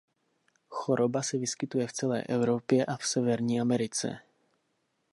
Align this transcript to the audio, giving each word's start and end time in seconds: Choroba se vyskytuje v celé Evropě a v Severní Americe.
Choroba 0.69 1.21
se 1.21 1.37
vyskytuje 1.37 1.87
v 1.87 1.93
celé 1.93 2.23
Evropě 2.23 2.85
a 2.85 2.97
v 2.97 3.05
Severní 3.07 3.61
Americe. 3.61 4.19